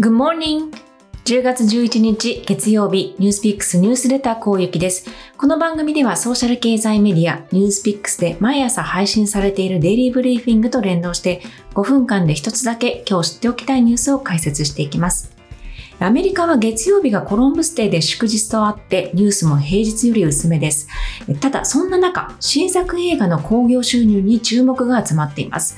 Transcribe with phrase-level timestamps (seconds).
[0.00, 0.72] Good morning!
[1.24, 5.08] 10月11日月曜日ニュースピックスニュースレターこうゆきです。
[5.38, 11.42] この番組ではソーシャル経済メディアニュースピックスで毎朝配信されているデイリーブリーフィングと連動して
[11.74, 15.32] 5分間で一つだけ今日知っておきたいニュースを解説していきます。
[16.00, 20.88] アメリカは月曜日がコロンブスデーで祝日とあってニュースも平日より薄めです。
[21.38, 25.76] ただそんな中、新作映画の興行収入に注目が集まっています。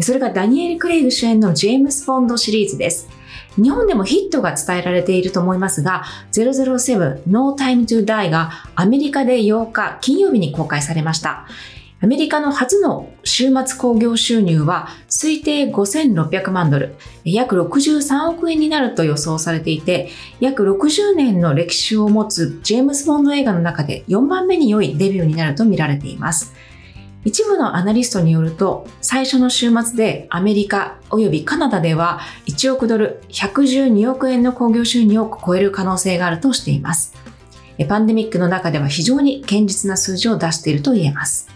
[0.00, 3.17] それがダニエル・クレイグ主演のジェームス・ボンドシリーズです。
[3.56, 11.46] 日本でもヒットが伝えられていると思いますが、007 No Time to Die がアメリカで8日金曜日に公開されました。
[12.00, 16.94] アメリカの初の週末興行収入は推定5600万ドル、
[17.24, 20.08] 約63億円になると予想されていて、
[20.38, 26.54] 約60年の歴史を持つジェームズ・ボンド映画の中で4番目に良いデビューになると見られています。
[27.28, 37.12] 一部のアナリストによると、最初の週末でアメリカ及びカナダでは1億ドル112億円の興行収入を超える可能性があるとしています。
[37.86, 41.50] パンデミックの中では非常に堅実な数字を出していると言えます。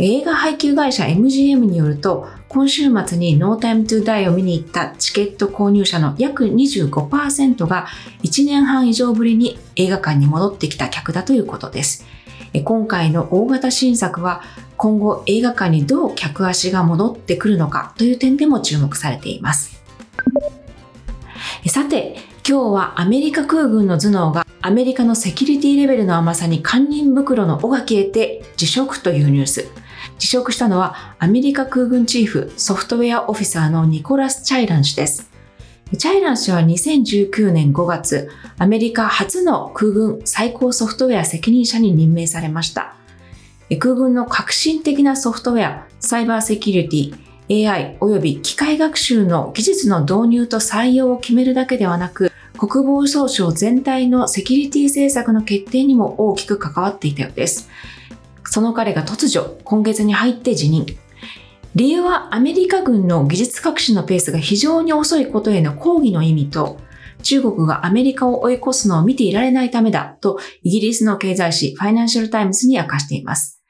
[0.00, 7.86] 映画配給会社 MGM によると、今週末に No Time to Die を見に行ったチケット購入者の約25%が
[8.24, 12.04] 1年半以上ぶりに映画館に戻ってきた客だということです。
[12.64, 14.42] 今回の大型新作は
[14.76, 19.82] 今後映画館にどう客足が戻ってくるのかという点でも注目されています。
[21.68, 22.16] さて、
[22.48, 29.68] 今日はアメリカ空軍の頭脳がアメリカのセキュリティレベルの甘さに堪忍袋の尾が消えて辞職というニュース。
[30.18, 35.35] 辞職したのはアメリカ空軍チーフソフトウェアオフィサーのニコラス・チャイラン氏です。
[35.94, 42.96] チャイラン氏は2019年5月、アメリカ初の空軍最高ソフトウェア責任者に任命されました。
[43.78, 57.70] 空軍の革新的なソフトウェア、サイバーセキュリティ、AI 及び機械学習の技術の導入と採用を決めるだけではなく、国防総省全体のセキュリティ政策の決定にも大きく関わっていたようです。
[58.42, 60.84] その彼が突如、今月に入って辞任。
[61.76, 66.78] 理由はアメリカ軍の技術革新のペースが非常に遅いことへの抗議の意味と、
[67.22, 73.62] 中国がアメリカを追い越すのを見ていられないためだと、イギリスの経済誌ファイナンシャルタイムズに明かしています。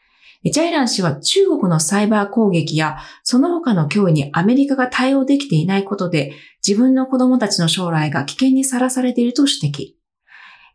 [0.44, 6.32] チャイラン氏は中国のサイバー攻撃やその他の脅威にアメリカが対応できていないことで
[6.64, 9.94] 自分の子供たちの将来が危険にさらされていると指摘。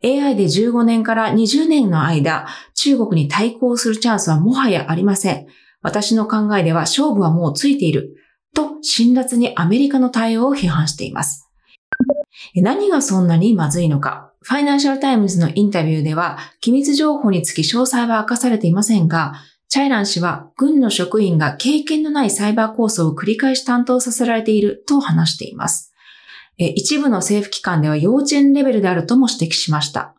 [0.04, 5.46] AI で15年から20年の間、中国に対抗するチャンスはもはやありません。
[5.82, 8.16] 私の考えでは勝負はもうついている。
[8.54, 11.48] と、辛辣にアメリカの対応を批判しています。
[12.54, 14.32] 何がそんなにまずいのか。
[14.42, 19.34] ファイナンシャルタイムズのインタビューでは、機密情報につき詳細は明かされていませんが、
[19.68, 25.94] チャイラン氏は軍の職員が経験のないサイバー構想を繰り返し担当させられていると話しています。
[26.58, 30.14] 一部の政府機関では幼稚園レベルであるとも指摘しました。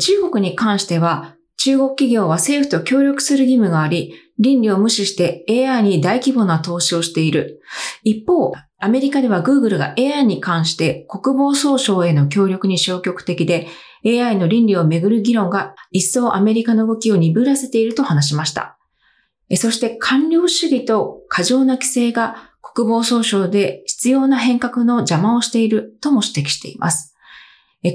[0.00, 7.60] 中国に関しては中国企業は政府と協力する義務があり、倫理を無視して AI に大規模な投資をしている。
[8.04, 13.66] 一方、アメリカでは Google が AI に関して国防総省への協力に消極的で、
[14.06, 18.78] AI の倫理をめぐる議論が一層アメリカの動きを鈍らせていると話しました。
[19.56, 27.07] そして官僚主義と過剰な規制が国防総省で必要な変革の邪魔をしているとも指摘しています。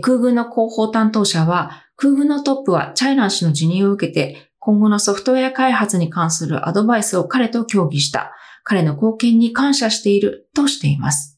[0.01, 8.31] 空軍の広報担当者は空軍のトップはチャイラン氏の辞任を受けて、今後のソフトウェア開発に関するアドバイスを彼と協議した。
[8.63, 11.37] 彼の貢献に感謝しているとしています。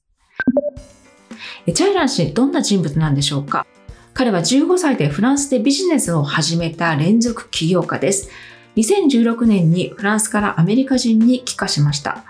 [1.74, 3.66] チャイラン氏、どんな人物なんでしょうか？
[4.14, 8.30] 彼は15歳でフランスでビジネスを始めた連続起業家です。
[8.76, 12.24] 2016年にフランスからアメリカ人に帰化しました。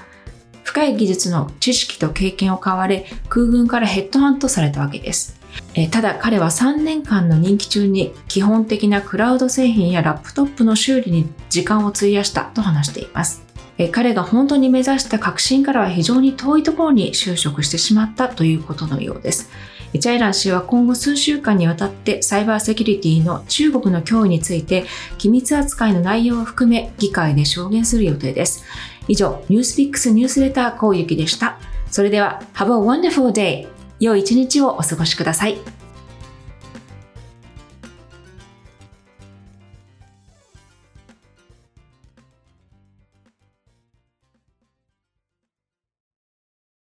[0.64, 5.40] 深い技術の知識と経験を買われ、空軍からヘッドハントされたわけです。
[5.74, 13.44] えただ彼は3年間の任期中に基本的なクラウド製品やラップトップの修理に時間を費やしたと話しています。
[13.78, 19.50] え彼が本当に目指した革新からは非常に遠いところに就職してしまったということのようです。
[20.00, 24.86] チャイラン氏は今後数週間にわたってサイバーセキュリティの中国の脅威について
[25.18, 28.64] 機密扱いの内容を含め議会で証言する予定です。
[29.08, 31.60] 以上、ニュースピックスニュースレターこうゆきでした。
[31.92, 33.75] それでは、Have a wonderful day!
[34.06, 35.75] 良い一日をお過ごしください。